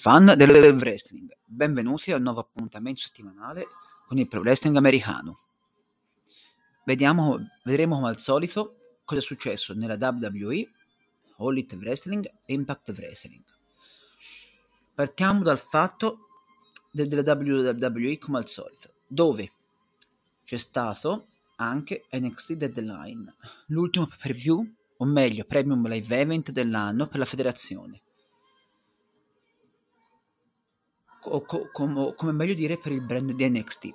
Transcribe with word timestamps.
Fan 0.00 0.34
del 0.36 0.76
wrestling, 0.76 1.28
benvenuti 1.44 2.12
a 2.12 2.16
un 2.18 2.22
nuovo 2.22 2.38
appuntamento 2.38 3.00
settimanale 3.00 3.66
con 4.06 4.16
il 4.16 4.28
pro 4.28 4.38
wrestling 4.38 4.76
americano. 4.76 5.40
Vediamo, 6.84 7.36
vedremo 7.64 7.96
come 7.96 8.08
al 8.08 8.20
solito 8.20 9.00
cosa 9.04 9.18
è 9.18 9.22
successo 9.24 9.74
nella 9.74 9.96
WWE, 10.00 10.70
All 11.38 11.50
Elite 11.50 11.74
Wrestling 11.74 12.30
e 12.44 12.54
Impact 12.54 12.90
Wrestling. 12.90 13.42
Partiamo 14.94 15.42
dal 15.42 15.58
fatto 15.58 16.28
del, 16.92 17.08
della 17.08 17.34
WWE 17.34 18.18
come 18.18 18.38
al 18.38 18.48
solito, 18.48 18.92
dove 19.04 19.50
c'è 20.44 20.58
stato 20.58 21.26
anche 21.56 22.04
NXT 22.12 22.52
Deadline, 22.52 23.34
l'ultimo 23.66 24.08
per 24.16 24.32
view, 24.32 24.64
o 24.98 25.04
meglio 25.04 25.44
premium 25.44 25.88
live 25.88 26.20
event 26.20 26.52
dell'anno 26.52 27.08
per 27.08 27.18
la 27.18 27.24
federazione 27.24 28.02
o 31.22 31.42
co- 31.42 31.70
com- 31.72 32.14
come 32.14 32.32
meglio 32.32 32.54
dire 32.54 32.78
per 32.78 32.92
il 32.92 33.02
brand 33.02 33.32
di 33.32 33.48
NXT. 33.48 33.94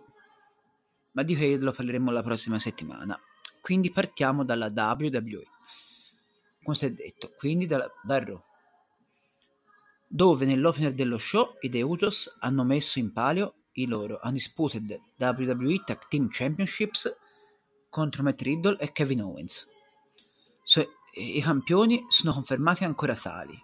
Ma 1.11 1.23
di 1.23 1.35
quello 1.35 1.71
parleremo 1.71 2.11
la 2.11 2.23
prossima 2.23 2.59
settimana. 2.59 3.19
Quindi 3.61 3.91
partiamo 3.91 4.43
dalla 4.43 4.71
WWE. 4.73 5.43
Come 6.63 6.75
si 6.75 6.85
è 6.85 6.91
detto, 6.91 7.33
quindi 7.37 7.65
da, 7.65 7.89
da 8.03 8.23
Raw. 8.23 8.41
Dove 10.07 10.45
nell'opener 10.45 10.93
dello 10.93 11.17
show 11.17 11.55
i 11.61 11.69
The 11.69 11.81
Usos 11.81 12.37
hanno 12.39 12.63
messo 12.63 12.99
in 12.99 13.11
palio 13.11 13.55
i 13.73 13.85
loro 13.85 14.19
Undisputed 14.23 14.99
WWE 15.17 15.83
Tag 15.83 16.07
Team 16.07 16.29
Championships 16.29 17.15
contro 17.89 18.23
Matt 18.23 18.41
Riddle 18.41 18.77
e 18.77 18.91
Kevin 18.91 19.23
Owens. 19.23 19.67
So, 20.63 20.87
I 21.13 21.41
campioni 21.41 22.05
sono 22.09 22.33
confermati 22.33 22.83
ancora 22.83 23.15
tali 23.15 23.59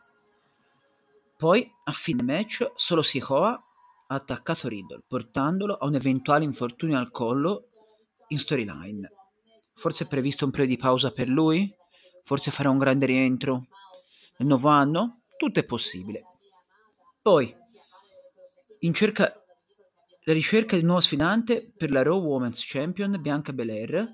poi, 1.40 1.74
a 1.86 1.94
fine 1.94 2.22
match, 2.22 2.70
solo 2.76 3.02
Sikoa 3.02 3.52
ha 3.52 4.14
attaccato 4.14 4.68
Riddle, 4.68 5.04
portandolo 5.08 5.76
a 5.76 5.86
un 5.86 5.96
eventuale 5.96 6.44
infortunio 6.44 6.98
al 6.98 7.12
collo 7.12 7.70
in 8.28 8.40
storyline. 8.40 9.10
Forse 9.74 10.04
è 10.04 10.08
previsto 10.10 10.44
un 10.44 10.52
periodo 10.52 10.74
di 10.74 10.82
pausa 10.82 11.14
per 11.14 11.30
lui? 11.30 11.74
Forse 12.24 12.52
farà 12.52 12.70
un 12.70 12.78
grande 12.78 13.06
rientro 13.06 13.68
nel 14.40 14.50
nuovo 14.50 14.68
anno? 14.68 15.22
Tutto 15.38 15.62
è 15.62 15.64
possibile. 15.64 16.24
Poi, 17.22 17.56
in 18.80 18.94
cerca, 18.94 19.34
la 20.24 20.34
ricerca 20.34 20.76
di 20.76 20.82
un 20.82 20.88
nuovo 20.88 21.02
sfidante 21.02 21.72
per 21.74 21.90
la 21.92 22.04
Raw 22.04 22.22
Women's 22.22 22.62
Champion 22.68 23.18
Bianca 23.22 23.54
Belair 23.54 24.14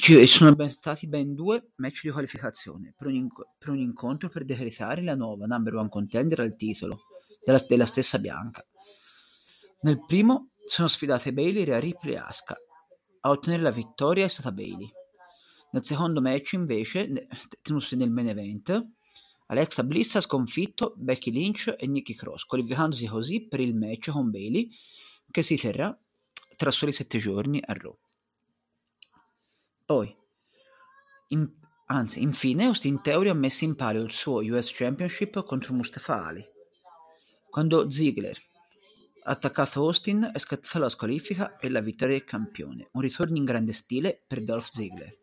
ci 0.00 0.26
sono 0.26 0.54
ben 0.54 0.70
stati 0.70 1.06
ben 1.08 1.34
due 1.34 1.72
match 1.76 2.02
di 2.02 2.10
qualificazione 2.10 2.94
per 2.96 3.08
un, 3.08 3.14
inc- 3.14 3.46
per 3.58 3.70
un 3.70 3.78
incontro 3.78 4.28
per 4.28 4.44
decretare 4.44 5.02
la 5.02 5.16
nuova 5.16 5.46
number 5.46 5.74
one 5.74 5.88
contender 5.88 6.40
al 6.40 6.54
titolo 6.54 7.02
della, 7.44 7.62
della 7.66 7.86
stessa 7.86 8.18
Bianca. 8.18 8.64
Nel 9.80 10.04
primo 10.06 10.50
sono 10.66 10.88
sfidate 10.88 11.32
Bailey, 11.32 11.64
Rhea 11.64 11.80
Ripley 11.80 12.14
e 12.14 12.18
Asuka. 12.18 12.56
A 13.20 13.30
ottenere 13.30 13.62
la 13.62 13.70
vittoria 13.70 14.24
è 14.24 14.28
stata 14.28 14.52
Bailey. 14.52 14.88
Nel 15.72 15.84
secondo 15.84 16.20
match, 16.20 16.52
invece, 16.52 17.28
tenutosi 17.60 17.96
nel 17.96 18.10
main 18.10 18.28
event, 18.28 18.86
Alexa 19.46 19.82
Bliss 19.82 20.14
ha 20.14 20.20
sconfitto 20.20 20.94
Becky 20.96 21.30
Lynch 21.30 21.74
e 21.76 21.86
Nikki 21.86 22.14
Cross, 22.14 22.44
qualificandosi 22.44 23.06
così 23.06 23.46
per 23.46 23.60
il 23.60 23.74
match 23.74 24.10
con 24.10 24.30
Bailey 24.30 24.70
che 25.30 25.42
si 25.42 25.56
terrà 25.56 25.96
tra 26.56 26.70
soli 26.70 26.92
sette 26.92 27.18
giorni 27.18 27.62
a 27.64 27.72
Raw. 27.72 27.96
Poi, 29.88 30.14
in, 31.28 31.50
anzi, 31.86 32.20
infine, 32.20 32.66
Austin 32.66 33.00
Theory 33.00 33.30
ha 33.30 33.34
messo 33.34 33.64
in 33.64 33.74
palio 33.74 34.02
il 34.02 34.12
suo 34.12 34.42
US 34.42 34.70
Championship 34.70 35.42
contro 35.44 35.72
Mustafa 35.72 36.26
Ali. 36.26 36.44
Quando 37.48 37.88
Ziggler 37.88 38.36
ha 39.22 39.30
attaccato 39.30 39.80
Austin 39.80 40.30
è 40.30 40.38
scattata 40.38 40.78
la 40.78 40.90
squalifica 40.90 41.56
e 41.56 41.70
la 41.70 41.80
vittoria 41.80 42.18
del 42.18 42.26
campione, 42.26 42.90
un 42.92 43.00
ritorno 43.00 43.38
in 43.38 43.46
grande 43.46 43.72
stile 43.72 44.22
per 44.26 44.44
Dolph 44.44 44.68
Ziggler. 44.70 45.16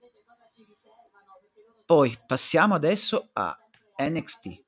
Poi 1.86 2.18
passiamo 2.26 2.74
adesso 2.74 3.30
a 3.34 3.56
NXT, 4.00 4.64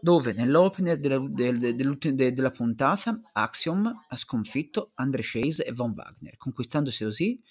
dove 0.00 0.32
nell'opener 0.32 0.98
della, 0.98 1.18
del, 1.18 1.76
del, 1.76 2.14
della 2.14 2.50
puntata 2.50 3.20
Axiom 3.34 4.04
ha 4.08 4.16
sconfitto 4.16 4.92
Andre 4.94 5.20
Chase 5.22 5.66
e 5.66 5.72
Von 5.72 5.92
Wagner, 5.94 6.38
conquistandosi 6.38 7.04
così 7.04 7.42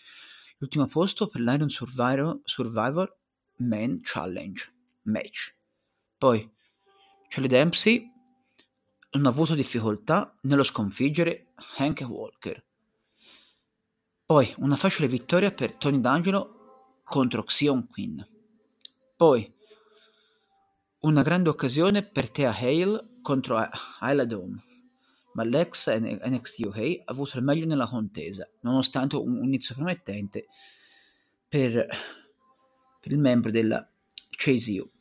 l'ultimo 0.57 0.87
posto 0.87 1.27
per 1.27 1.41
l'Iron 1.41 1.69
Survivor, 1.69 2.39
Survivor 2.43 3.15
Man 3.57 4.01
Challenge 4.03 4.73
match. 5.03 5.55
Poi 6.17 6.49
Charlie 7.27 7.49
Dempsey 7.49 8.11
non 9.11 9.25
ha 9.25 9.29
avuto 9.29 9.55
difficoltà 9.55 10.35
nello 10.41 10.63
sconfiggere 10.63 11.53
Hank 11.77 12.05
Walker. 12.07 12.63
Poi 14.25 14.53
una 14.57 14.75
facile 14.75 15.07
vittoria 15.07 15.51
per 15.51 15.75
Tony 15.75 15.99
D'Angelo 15.99 17.01
contro 17.03 17.43
Xion 17.43 17.87
Quinn. 17.87 18.19
Poi 19.15 19.53
una 20.99 21.21
grande 21.21 21.49
occasione 21.49 22.03
per 22.03 22.29
Thea 22.29 22.53
Hale 22.55 23.19
contro 23.21 23.57
Ayla 23.99 24.25
Dome 24.25 24.63
ma 25.37 25.43
l'ex 25.43 25.87
NXT 25.87 26.65
UK 26.65 27.01
ha 27.05 27.11
avuto 27.11 27.37
il 27.37 27.43
meglio 27.43 27.67
nella 27.67 27.87
contesa, 27.87 28.49
nonostante 28.61 29.17
un 29.17 29.43
inizio 29.43 29.75
promettente 29.75 30.47
per, 31.47 31.73
per 32.99 33.11
il 33.11 33.19
membro 33.19 33.51
della 33.51 33.87
Chase 34.31 34.79
U. 34.79 34.91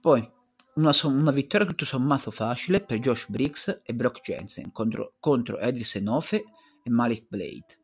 Poi 0.00 0.32
una, 0.76 0.92
una, 1.02 1.30
vittoria 1.30 1.66
tutto 1.66 1.84
sommato 1.84 2.30
facile 2.30 2.80
per 2.80 2.98
Josh 2.98 3.28
Briggs 3.28 3.82
e 3.84 3.94
Brock 3.94 4.22
Jensen 4.22 4.72
contro, 4.72 5.16
contro 5.20 5.58
Edris 5.58 5.96
Enofe 5.96 6.44
e 6.82 6.88
Malik 6.88 7.26
Blade. 7.28 7.78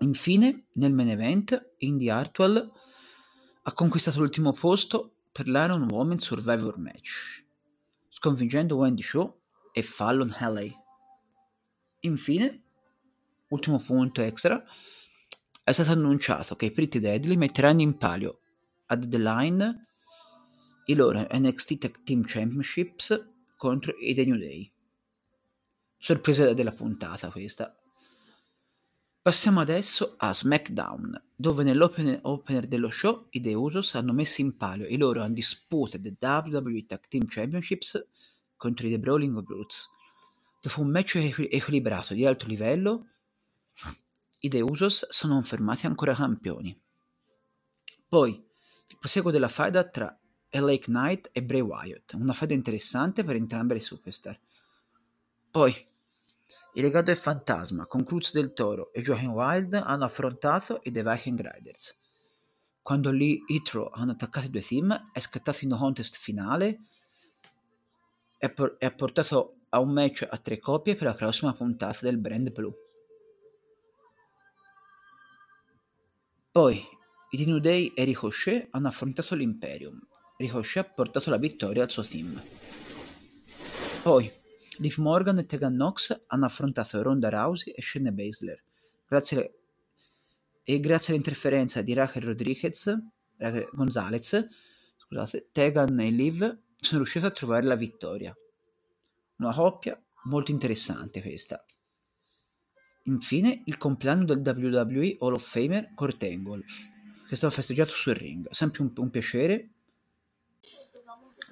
Infine, 0.00 0.66
nel 0.72 0.92
main 0.92 1.10
event, 1.10 1.74
Indy 1.78 2.08
Hartwell 2.08 2.68
ha 3.62 3.72
conquistato 3.72 4.18
l'ultimo 4.18 4.52
posto 4.52 5.18
per 5.30 5.46
l'Iron 5.46 5.86
Woman 5.88 6.18
Survivor 6.18 6.78
Match 6.78 7.45
sconfiggendo 8.18 8.76
Wendy 8.76 9.02
Shaw 9.02 9.30
e 9.72 9.82
Fallon 9.82 10.34
Haley. 10.38 10.74
Infine, 12.00 12.62
ultimo 13.48 13.78
punto 13.78 14.22
extra, 14.22 14.64
è 15.62 15.72
stato 15.72 15.90
annunciato 15.90 16.56
che 16.56 16.66
i 16.66 16.70
Pretty 16.70 16.98
Deadly 16.98 17.36
metteranno 17.36 17.82
in 17.82 17.98
palio 17.98 18.40
a 18.86 18.96
Deadline 18.96 19.86
i 20.86 20.94
loro 20.94 21.26
NXT 21.30 21.78
Tag 21.78 22.02
Team 22.04 22.22
Championships 22.24 23.34
contro 23.56 23.94
i 23.98 24.14
The 24.14 24.24
New 24.24 24.38
Day. 24.38 24.72
Sorpresa 25.98 26.54
della 26.54 26.72
puntata 26.72 27.30
questa. 27.30 27.76
Passiamo 29.26 29.58
adesso 29.58 30.14
a 30.18 30.32
SmackDown, 30.32 31.20
dove 31.34 31.64
nell'opener 31.64 32.68
dello 32.68 32.90
show 32.90 33.26
i 33.30 33.40
The 33.40 33.54
Usos 33.54 33.96
hanno 33.96 34.12
messo 34.12 34.40
in 34.40 34.56
palio 34.56 34.86
i 34.86 34.96
loro 34.96 35.24
undisputed 35.24 36.16
WWE 36.20 36.86
Tag 36.86 37.08
Team 37.08 37.24
Championships 37.26 38.06
contro 38.56 38.86
i 38.86 38.90
The 38.90 39.00
Brawling 39.00 39.42
Brutes. 39.42 39.88
Dopo 40.62 40.80
un 40.80 40.90
match 40.90 41.16
equilibrato 41.16 42.14
di 42.14 42.24
alto 42.24 42.46
livello, 42.46 43.08
i 44.38 44.48
The 44.48 44.60
Usos 44.60 45.08
sono 45.08 45.34
confermati 45.34 45.86
ancora 45.86 46.14
campioni. 46.14 46.80
Poi, 48.08 48.30
il 48.30 48.96
proseguo 48.96 49.32
della 49.32 49.48
faida 49.48 49.88
tra 49.88 50.16
LA 50.50 50.78
Knight 50.78 51.30
e 51.32 51.42
Bray 51.42 51.62
Wyatt, 51.62 52.12
una 52.12 52.32
faida 52.32 52.54
interessante 52.54 53.24
per 53.24 53.34
entrambe 53.34 53.74
le 53.74 53.80
superstar. 53.80 54.38
Poi, 55.50 55.74
il 56.76 56.82
legato 56.82 57.06
del 57.06 57.16
fantasma 57.16 57.86
con 57.86 58.04
Cruz 58.04 58.32
del 58.32 58.52
Toro 58.52 58.92
e 58.92 59.00
Joaquin 59.00 59.30
Wild 59.30 59.72
hanno 59.72 60.04
affrontato 60.04 60.80
i 60.82 60.92
The 60.92 61.02
Viking 61.02 61.40
Riders. 61.40 61.98
Quando 62.82 63.10
Lee 63.10 63.42
Hitro 63.46 63.88
hanno 63.88 64.12
attaccato 64.12 64.46
i 64.46 64.50
due 64.50 64.60
team 64.60 65.10
è 65.10 65.20
scattato 65.20 65.64
in 65.64 65.72
un 65.72 65.78
contest 65.78 66.16
finale 66.16 66.80
e, 68.36 68.50
por- 68.50 68.76
ha 68.78 68.90
portato 68.90 69.60
a 69.70 69.80
un 69.80 69.90
match 69.90 70.26
a 70.28 70.36
tre 70.36 70.58
coppie 70.58 70.96
per 70.96 71.06
la 71.06 71.14
prossima 71.14 71.54
puntata 71.54 72.00
del 72.02 72.18
brand 72.18 72.52
blu. 72.52 72.70
Poi 76.50 76.86
i 77.30 77.36
The 77.38 77.44
New 77.46 77.58
Day 77.58 77.86
e 77.94 78.04
Ricochet 78.04 78.68
hanno 78.72 78.88
affrontato 78.88 79.34
l'Imperium. 79.34 79.98
Ricochet 80.36 80.84
ha 80.84 80.92
portato 80.92 81.30
la 81.30 81.38
vittoria 81.38 81.84
al 81.84 81.90
suo 81.90 82.04
team. 82.04 82.38
Poi 84.02 84.30
Liv 84.78 84.96
Morgan 84.98 85.38
e 85.38 85.46
Tegan 85.46 85.74
Knox 85.74 86.24
hanno 86.26 86.44
affrontato 86.44 87.02
Ronda 87.02 87.28
Rousey 87.28 87.72
e 87.72 87.82
Shayna 87.82 88.10
Baszler. 88.10 88.62
Grazie 89.06 89.36
alle... 89.36 89.54
E 90.64 90.80
grazie 90.80 91.12
all'interferenza 91.12 91.80
di 91.80 91.92
Raquel 91.92 92.24
Rodriguez, 92.24 92.92
Raquel 93.36 93.68
Gonzalez, 93.72 94.48
scusate, 94.96 95.48
Tegan 95.52 96.00
e 96.00 96.10
Liv 96.10 96.58
sono 96.80 96.98
riusciti 97.00 97.24
a 97.24 97.30
trovare 97.30 97.64
la 97.64 97.76
vittoria. 97.76 98.36
Una 99.36 99.54
coppia 99.54 100.00
molto 100.24 100.50
interessante 100.50 101.20
questa. 101.22 101.64
Infine, 103.04 103.62
il 103.66 103.76
compleanno 103.76 104.24
del 104.24 104.42
WWE 104.44 105.16
Hall 105.20 105.34
of 105.34 105.48
Famer 105.48 105.92
Kurt 105.94 106.22
Angle, 106.24 106.64
che 107.28 107.32
è 107.32 107.36
stato 107.36 107.54
festeggiato 107.54 107.92
sul 107.92 108.14
ring. 108.14 108.48
Sempre 108.50 108.82
un, 108.82 108.92
un 108.96 109.10
piacere 109.10 109.75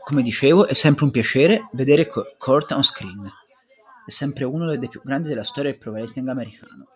come 0.05 0.23
dicevo, 0.23 0.67
è 0.67 0.75
sempre 0.75 1.05
un 1.05 1.11
piacere 1.11 1.69
vedere 1.73 2.06
Kurt 2.06 2.73
on 2.73 2.85
screen. 2.85 3.31
È 4.05 4.11
sempre 4.11 4.45
uno 4.45 4.77
dei 4.77 4.89
più 4.89 5.01
grandi 5.03 5.29
della 5.29 5.45
storia 5.45 5.71
del 5.71 5.81
pro 5.81 5.93
wrestling 5.93 6.29
americano. 6.29 6.89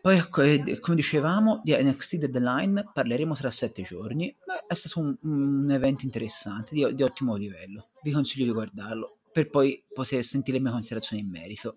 Poi, 0.00 0.28
come 0.28 0.96
dicevamo, 0.96 1.60
di 1.62 1.76
NXT 1.80 2.16
Deadline 2.26 2.90
parleremo 2.92 3.36
tra 3.36 3.52
sette 3.52 3.82
giorni. 3.82 4.34
È 4.66 4.74
stato 4.74 4.98
un, 4.98 5.16
un 5.22 5.70
evento 5.70 6.04
interessante, 6.04 6.74
di, 6.74 6.92
di, 6.92 7.02
ottimo 7.04 7.36
livello. 7.36 7.90
Vi 8.02 8.10
consiglio 8.10 8.46
di 8.46 8.52
guardarlo 8.52 9.18
per 9.30 9.48
poi 9.48 9.82
poter 9.94 10.24
sentire 10.24 10.56
le 10.56 10.64
mie 10.64 10.72
considerazioni 10.72 11.22
in 11.22 11.30
merito, 11.30 11.76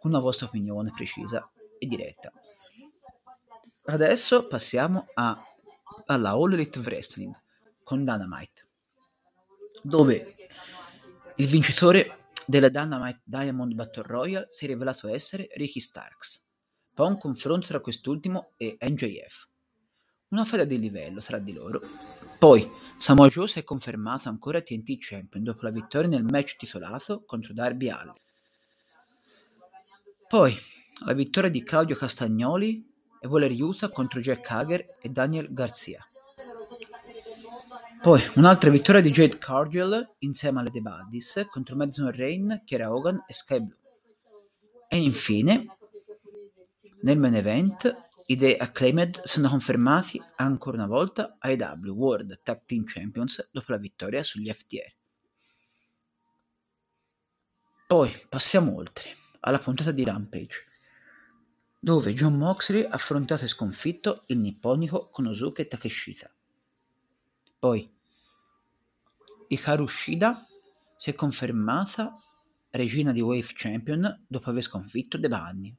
con 0.00 0.10
una 0.10 0.20
vostra 0.20 0.46
opinione 0.46 0.92
precisa 0.94 1.50
e 1.78 1.86
diretta. 1.86 2.30
Adesso 3.86 4.46
passiamo 4.46 5.06
a, 5.14 5.42
alla 6.04 6.30
All 6.32 6.52
Elite 6.52 6.78
Wrestling 6.80 7.34
con 7.84 8.02
Dynamite, 8.02 8.66
dove 9.82 10.34
il 11.36 11.46
vincitore 11.46 12.30
della 12.46 12.68
Dynamite 12.68 13.20
Diamond 13.24 13.74
Battle 13.74 14.02
Royale 14.06 14.48
si 14.50 14.64
è 14.64 14.68
rivelato 14.68 15.08
essere 15.08 15.48
Ricky 15.54 15.80
Starks 15.80 16.46
Poi 16.92 17.08
un 17.08 17.18
confronto 17.18 17.66
tra 17.66 17.80
quest'ultimo 17.80 18.52
e 18.56 18.76
NJF. 18.80 19.48
Una 20.28 20.44
fede 20.44 20.66
di 20.66 20.78
livello 20.78 21.20
tra 21.20 21.38
di 21.38 21.52
loro. 21.52 21.80
Poi 22.38 22.68
Samoa 22.98 23.28
Joe 23.28 23.48
si 23.48 23.58
è 23.58 23.64
confermato 23.64 24.28
ancora 24.28 24.60
TNT 24.60 24.96
Champion 24.98 25.44
dopo 25.44 25.62
la 25.62 25.70
vittoria 25.70 26.08
nel 26.08 26.24
match 26.24 26.56
titolato 26.56 27.24
contro 27.24 27.52
Darby 27.52 27.88
Allin. 27.88 28.14
Poi 30.28 30.56
la 31.04 31.12
vittoria 31.12 31.50
di 31.50 31.62
Claudio 31.62 31.96
Castagnoli 31.96 32.84
e 33.20 33.26
Waller 33.26 33.52
Utah 33.52 33.88
contro 33.88 34.20
Jack 34.20 34.50
Hager 34.50 34.84
e 35.00 35.08
Daniel 35.08 35.52
Garcia. 35.52 36.04
Poi 38.04 38.20
un'altra 38.34 38.68
vittoria 38.68 39.00
di 39.00 39.08
Jade 39.08 39.38
Cargill 39.38 40.16
insieme 40.18 40.60
alle 40.60 40.70
The 40.70 40.82
Buddies 40.82 41.46
contro 41.50 41.74
Madison 41.74 42.12
Rain, 42.12 42.60
Kiera 42.62 42.92
Hogan 42.92 43.24
e 43.26 43.32
Sky 43.32 43.60
Blue. 43.60 43.78
E 44.88 44.98
infine, 44.98 45.64
nel 47.00 47.18
main 47.18 47.34
event, 47.34 48.02
i 48.26 48.36
The 48.36 48.58
Acclaimed 48.58 49.22
sono 49.22 49.48
confermati 49.48 50.22
ancora 50.36 50.76
una 50.76 50.86
volta 50.86 51.36
ai 51.38 51.56
W 51.56 51.92
World 51.92 52.40
Tag 52.42 52.66
Team 52.66 52.84
Champions 52.84 53.48
dopo 53.50 53.72
la 53.72 53.78
vittoria 53.78 54.22
sugli 54.22 54.52
FTR. 54.52 54.94
Poi 57.86 58.26
passiamo 58.28 58.76
oltre 58.76 59.16
alla 59.40 59.58
puntata 59.58 59.92
di 59.92 60.04
Rampage, 60.04 60.66
dove 61.80 62.12
John 62.12 62.36
Moxley 62.36 62.84
ha 62.84 62.90
affrontato 62.90 63.44
e 63.44 63.48
sconfitto 63.48 64.24
il 64.26 64.40
nipponico 64.40 65.08
Konosuke 65.08 65.66
Takeshita. 65.66 66.30
Poi 67.64 67.90
Hikaru 69.48 69.86
Shida 69.86 70.46
si 70.98 71.08
è 71.08 71.14
confermata 71.14 72.14
regina 72.68 73.10
di 73.10 73.22
Wave 73.22 73.52
Champion 73.54 74.26
dopo 74.26 74.50
aver 74.50 74.60
sconfitto 74.60 75.18
The 75.18 75.28
Bunny. 75.28 75.74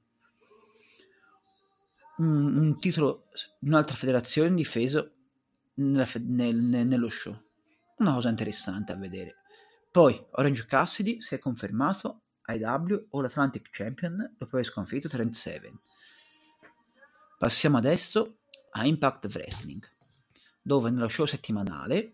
Un, 2.17 2.57
un 2.57 2.79
titolo 2.79 3.27
di 3.59 3.67
un'altra 3.67 3.95
federazione 3.95 4.55
difeso 4.55 5.11
nella, 5.75 6.07
nel, 6.21 6.55
nel, 6.55 6.87
nello 6.87 7.09
show. 7.09 7.39
Una 7.97 8.15
cosa 8.15 8.29
interessante 8.29 8.91
a 8.91 8.95
vedere. 8.95 9.35
Poi 9.91 10.25
Orange 10.31 10.65
Cassidy 10.65 11.21
si 11.21 11.35
è 11.35 11.37
confermato 11.37 12.21
IW 12.47 13.09
All 13.11 13.25
Atlantic 13.25 13.69
Champion 13.69 14.33
dopo 14.35 14.55
aver 14.55 14.65
sconfitto 14.65 15.07
Trent 15.07 15.35
Seven. 15.35 15.79
Passiamo 17.37 17.77
adesso 17.77 18.37
a 18.71 18.87
Impact 18.87 19.25
Wrestling, 19.35 19.87
dove 20.65 20.89
nello 20.89 21.07
show 21.07 21.27
settimanale 21.27 22.11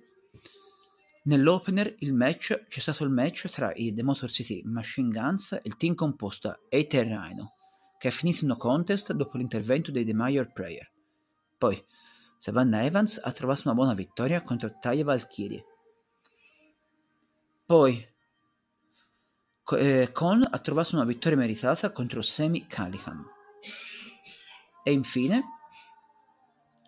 Nell'opener 1.23 1.95
match 2.11 2.65
c'è 2.67 2.79
stato 2.79 3.03
il 3.03 3.11
match 3.11 3.47
tra 3.47 3.71
i 3.75 3.93
The 3.93 4.01
Motor 4.01 4.31
City 4.31 4.63
Machine 4.65 5.09
Guns 5.09 5.51
e 5.51 5.61
il 5.65 5.77
team 5.77 5.93
composto 5.93 6.47
da 6.47 6.59
Aether 6.69 7.05
Rhino, 7.05 7.53
che 7.99 8.07
è 8.07 8.11
finito 8.11 8.43
in 8.43 8.55
contest 8.57 9.13
dopo 9.13 9.37
l'intervento 9.37 9.91
dei 9.91 10.03
The 10.03 10.15
Mayor 10.15 10.51
Prayer. 10.51 10.91
Poi 11.59 11.81
Savannah 12.39 12.83
Evans 12.83 13.21
ha 13.23 13.31
trovato 13.31 13.61
una 13.65 13.75
buona 13.75 13.93
vittoria 13.93 14.41
contro 14.41 14.79
Taya 14.79 15.03
Valkyrie. 15.03 15.63
Poi 17.67 18.03
eh, 19.77 20.09
Con 20.11 20.47
ha 20.49 20.57
trovato 20.57 20.95
una 20.95 21.05
vittoria 21.05 21.37
meritata 21.37 21.91
contro 21.91 22.23
Semi 22.23 22.65
Callihan. 22.65 23.23
E 24.83 24.91
infine 24.91 25.43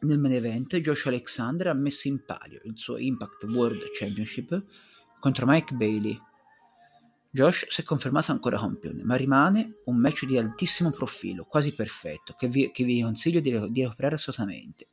nel 0.03 0.19
main 0.19 0.33
event 0.33 0.75
Josh 0.77 1.05
Alexander 1.07 1.67
ha 1.67 1.73
messo 1.73 2.07
in 2.07 2.23
palio 2.25 2.61
il 2.65 2.77
suo 2.77 2.97
Impact 2.97 3.44
World 3.45 3.83
Championship 3.94 4.63
contro 5.19 5.45
Mike 5.45 5.73
Bailey. 5.75 6.19
Josh 7.29 7.67
si 7.69 7.81
è 7.81 7.83
confermato 7.83 8.31
ancora 8.31 8.59
campione, 8.59 9.03
ma 9.03 9.15
rimane 9.15 9.77
un 9.85 9.97
match 9.97 10.25
di 10.25 10.38
altissimo 10.38 10.91
profilo, 10.91 11.45
quasi 11.45 11.73
perfetto, 11.73 12.35
che 12.38 12.47
vi, 12.47 12.71
che 12.71 12.83
vi 12.83 13.01
consiglio 13.01 13.39
di, 13.39 13.71
di 13.71 13.81
recuperare 13.81 14.15
assolutamente. 14.15 14.88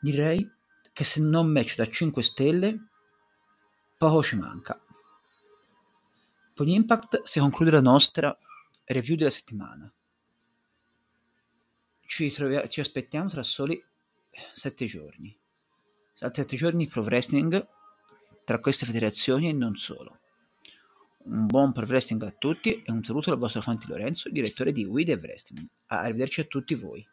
Direi 0.00 0.50
che 0.92 1.04
se 1.04 1.20
non 1.20 1.46
match 1.46 1.76
da 1.76 1.86
5 1.86 2.22
stelle, 2.22 2.88
poco 3.96 4.22
ci 4.22 4.36
manca. 4.36 4.82
Con 6.54 6.66
Impact 6.68 7.22
si 7.22 7.38
conclude 7.38 7.70
la 7.70 7.80
nostra 7.80 8.36
review 8.84 9.16
della 9.16 9.30
settimana 9.30 9.92
ci, 12.10 12.28
troviamo, 12.32 12.66
ci 12.66 12.80
aspettiamo 12.80 13.28
tra 13.28 13.44
soli 13.44 13.80
sette 14.52 14.84
giorni. 14.86 15.38
Altri 16.18 16.42
sette 16.42 16.56
giorni 16.56 16.88
pro 16.88 17.02
wrestling 17.02 17.64
tra 18.44 18.58
queste 18.58 18.84
federazioni 18.84 19.48
e 19.48 19.52
non 19.52 19.76
solo. 19.76 20.18
Un 21.26 21.46
buon 21.46 21.70
pro 21.72 21.86
wrestling 21.86 22.20
a 22.24 22.34
tutti 22.36 22.82
e 22.82 22.90
un 22.90 23.04
saluto 23.04 23.30
dal 23.30 23.38
vostro 23.38 23.60
Fanti 23.60 23.86
Lorenzo, 23.86 24.28
direttore 24.28 24.72
di 24.72 24.84
We 24.84 25.04
The 25.04 25.14
Wrestling. 25.14 25.68
Arrivederci 25.86 26.40
a 26.40 26.44
tutti 26.44 26.74
voi. 26.74 27.06